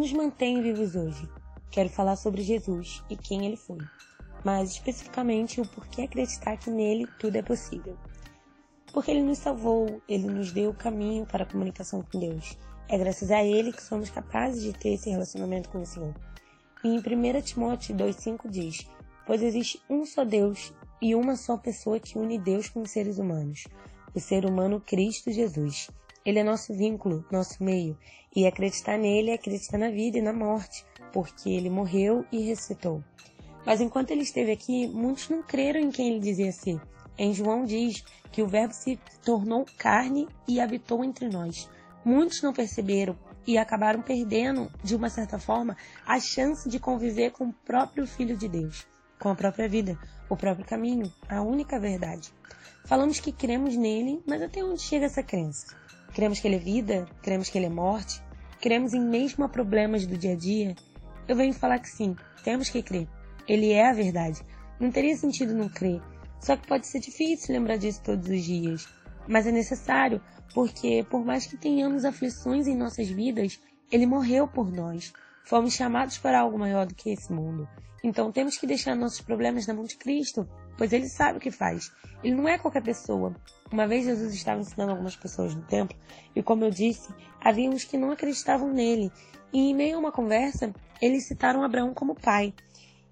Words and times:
nos 0.00 0.14
mantém 0.14 0.62
vivos 0.62 0.96
hoje? 0.96 1.28
Quero 1.70 1.90
falar 1.90 2.16
sobre 2.16 2.40
Jesus 2.40 3.04
e 3.10 3.16
quem 3.16 3.44
ele 3.44 3.56
foi, 3.56 3.76
mas 4.42 4.70
especificamente 4.70 5.60
o 5.60 5.68
porquê 5.68 6.02
acreditar 6.02 6.56
que 6.56 6.70
nele 6.70 7.06
tudo 7.18 7.36
é 7.36 7.42
possível. 7.42 7.98
Porque 8.94 9.10
ele 9.10 9.22
nos 9.22 9.36
salvou, 9.36 10.00
ele 10.08 10.26
nos 10.26 10.52
deu 10.52 10.70
o 10.70 10.74
caminho 10.74 11.26
para 11.26 11.44
a 11.44 11.46
comunicação 11.46 12.02
com 12.02 12.18
Deus. 12.18 12.56
É 12.88 12.96
graças 12.96 13.30
a 13.30 13.44
ele 13.44 13.74
que 13.74 13.82
somos 13.82 14.08
capazes 14.08 14.62
de 14.62 14.72
ter 14.72 14.94
esse 14.94 15.10
relacionamento 15.10 15.68
com 15.68 15.82
o 15.82 15.86
Senhor. 15.86 16.14
E 16.82 16.88
em 16.88 16.96
1 16.96 17.42
Timóteo 17.42 17.94
2,5 17.94 18.48
diz: 18.48 18.88
Pois 19.26 19.42
existe 19.42 19.82
um 19.90 20.06
só 20.06 20.24
Deus 20.24 20.72
e 21.02 21.14
uma 21.14 21.36
só 21.36 21.58
pessoa 21.58 22.00
que 22.00 22.16
une 22.16 22.38
Deus 22.38 22.70
com 22.70 22.80
os 22.80 22.90
seres 22.90 23.18
humanos, 23.18 23.64
o 24.14 24.18
ser 24.18 24.46
humano 24.46 24.80
Cristo 24.80 25.30
Jesus. 25.30 25.90
Ele 26.24 26.38
é 26.38 26.44
nosso 26.44 26.74
vínculo, 26.74 27.24
nosso 27.30 27.62
meio, 27.62 27.96
e 28.34 28.46
acreditar 28.46 28.98
nele 28.98 29.30
é 29.30 29.34
acreditar 29.34 29.78
na 29.78 29.90
vida 29.90 30.18
e 30.18 30.22
na 30.22 30.32
morte, 30.32 30.84
porque 31.12 31.48
ele 31.48 31.70
morreu 31.70 32.24
e 32.30 32.40
ressuscitou. 32.42 33.02
Mas 33.64 33.80
enquanto 33.80 34.10
ele 34.10 34.22
esteve 34.22 34.52
aqui, 34.52 34.86
muitos 34.88 35.28
não 35.28 35.42
creram 35.42 35.80
em 35.80 35.90
quem 35.90 36.08
ele 36.08 36.20
dizia 36.20 36.52
ser. 36.52 36.80
Em 37.18 37.32
João 37.32 37.64
diz 37.64 38.04
que 38.32 38.42
o 38.42 38.46
Verbo 38.46 38.72
se 38.72 38.98
tornou 39.24 39.66
carne 39.76 40.28
e 40.48 40.60
habitou 40.60 41.04
entre 41.04 41.28
nós. 41.28 41.68
Muitos 42.04 42.40
não 42.42 42.52
perceberam 42.52 43.16
e 43.46 43.58
acabaram 43.58 44.02
perdendo, 44.02 44.70
de 44.82 44.94
uma 44.94 45.10
certa 45.10 45.38
forma, 45.38 45.76
a 46.06 46.20
chance 46.20 46.68
de 46.68 46.78
conviver 46.78 47.30
com 47.32 47.48
o 47.48 47.52
próprio 47.52 48.06
Filho 48.06 48.36
de 48.36 48.48
Deus, 48.48 48.86
com 49.18 49.28
a 49.28 49.34
própria 49.34 49.68
vida, 49.68 49.98
o 50.28 50.36
próprio 50.36 50.64
caminho, 50.64 51.12
a 51.28 51.42
única 51.42 51.78
verdade. 51.78 52.32
Falamos 52.84 53.20
que 53.20 53.32
cremos 53.32 53.76
nele, 53.76 54.22
mas 54.26 54.40
até 54.40 54.64
onde 54.64 54.80
chega 54.80 55.06
essa 55.06 55.22
crença? 55.22 55.76
Cremos 56.14 56.40
que 56.40 56.48
ele 56.48 56.56
é 56.56 56.58
vida? 56.58 57.06
Cremos 57.22 57.48
que 57.48 57.58
ele 57.58 57.66
é 57.66 57.70
morte? 57.70 58.22
Cremos 58.60 58.92
em 58.92 59.00
mesmo 59.00 59.44
a 59.44 59.48
problemas 59.48 60.06
do 60.06 60.16
dia 60.16 60.32
a 60.32 60.36
dia? 60.36 60.74
Eu 61.28 61.36
venho 61.36 61.54
falar 61.54 61.78
que 61.78 61.88
sim, 61.88 62.16
temos 62.42 62.68
que 62.68 62.82
crer. 62.82 63.08
Ele 63.46 63.72
é 63.72 63.88
a 63.88 63.92
verdade. 63.92 64.42
Não 64.78 64.90
teria 64.90 65.16
sentido 65.16 65.54
não 65.54 65.68
crer. 65.68 66.00
Só 66.40 66.56
que 66.56 66.66
pode 66.66 66.86
ser 66.86 67.00
difícil 67.00 67.54
lembrar 67.54 67.76
disso 67.76 68.02
todos 68.02 68.28
os 68.28 68.42
dias. 68.42 68.88
Mas 69.28 69.46
é 69.46 69.52
necessário, 69.52 70.20
porque 70.54 71.06
por 71.08 71.24
mais 71.24 71.46
que 71.46 71.56
tenhamos 71.56 72.04
aflições 72.04 72.66
em 72.66 72.76
nossas 72.76 73.08
vidas, 73.08 73.60
ele 73.92 74.06
morreu 74.06 74.48
por 74.48 74.72
nós. 74.72 75.12
Fomos 75.44 75.74
chamados 75.74 76.18
para 76.18 76.40
algo 76.40 76.58
maior 76.58 76.86
do 76.86 76.94
que 76.94 77.10
esse 77.10 77.32
mundo. 77.32 77.68
Então 78.02 78.32
temos 78.32 78.56
que 78.56 78.66
deixar 78.66 78.94
nossos 78.94 79.20
problemas 79.20 79.66
na 79.66 79.74
mão 79.74 79.84
de 79.84 79.96
Cristo, 79.96 80.48
pois 80.78 80.92
ele 80.92 81.08
sabe 81.08 81.38
o 81.38 81.40
que 81.40 81.50
faz. 81.50 81.92
Ele 82.22 82.34
não 82.34 82.48
é 82.48 82.56
qualquer 82.56 82.82
pessoa. 82.82 83.34
Uma 83.70 83.86
vez 83.86 84.04
Jesus 84.04 84.32
estava 84.32 84.60
ensinando 84.60 84.92
algumas 84.92 85.16
pessoas 85.16 85.54
no 85.54 85.62
templo, 85.62 85.96
e 86.34 86.42
como 86.42 86.64
eu 86.64 86.70
disse, 86.70 87.12
havia 87.40 87.68
uns 87.68 87.84
que 87.84 87.98
não 87.98 88.10
acreditavam 88.10 88.72
nele. 88.72 89.12
E 89.52 89.70
em 89.70 89.74
meio 89.74 89.96
a 89.96 89.98
uma 89.98 90.12
conversa, 90.12 90.72
eles 91.00 91.26
citaram 91.26 91.62
Abraão 91.62 91.92
como 91.92 92.14
pai. 92.14 92.54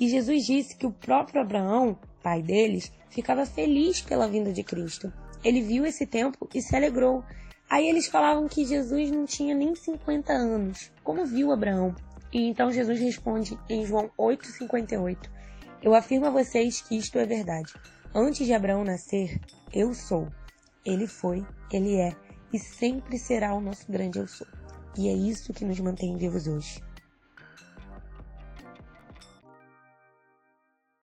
E 0.00 0.08
Jesus 0.08 0.44
disse 0.44 0.76
que 0.76 0.86
o 0.86 0.92
próprio 0.92 1.40
Abraão, 1.40 1.98
pai 2.22 2.42
deles, 2.42 2.92
ficava 3.08 3.46
feliz 3.46 4.00
pela 4.00 4.26
vinda 4.26 4.52
de 4.52 4.64
Cristo. 4.64 5.12
Ele 5.44 5.60
viu 5.60 5.86
esse 5.86 6.06
tempo 6.06 6.48
e 6.54 6.60
se 6.60 6.74
alegrou. 6.74 7.22
Aí 7.70 7.88
eles 7.88 8.06
falavam 8.06 8.48
que 8.48 8.64
Jesus 8.64 9.10
não 9.10 9.24
tinha 9.24 9.54
nem 9.54 9.74
50 9.74 10.32
anos. 10.32 10.90
Como 11.04 11.24
viu 11.24 11.52
Abraão? 11.52 11.94
E 12.32 12.48
então 12.48 12.72
Jesus 12.72 12.98
responde 12.98 13.58
em 13.68 13.84
João 13.84 14.10
8,58: 14.18 15.18
Eu 15.82 15.94
afirmo 15.94 16.26
a 16.26 16.30
vocês 16.30 16.80
que 16.80 16.96
isto 16.96 17.18
é 17.18 17.26
verdade. 17.26 17.74
Antes 18.14 18.46
de 18.46 18.52
Abraão 18.52 18.84
nascer, 18.84 19.40
eu 19.72 19.92
sou. 19.92 20.28
Ele 20.84 21.06
foi, 21.06 21.46
ele 21.70 21.96
é 21.96 22.16
e 22.52 22.58
sempre 22.58 23.18
será 23.18 23.54
o 23.54 23.60
nosso 23.60 23.90
grande 23.90 24.18
eu 24.18 24.28
sou. 24.28 24.46
E 24.96 25.08
é 25.08 25.12
isso 25.12 25.52
que 25.52 25.64
nos 25.64 25.80
mantém 25.80 26.16
vivos 26.16 26.46
hoje. 26.46 26.82